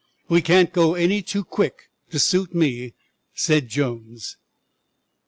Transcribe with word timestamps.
"We 0.29 0.41
can't 0.41 0.73
go 0.73 0.95
any 0.95 1.21
too 1.21 1.43
quick 1.43 1.91
to 2.09 2.17
suit 2.17 2.55
me," 2.55 2.95
said 3.35 3.67
Jones. 3.69 4.35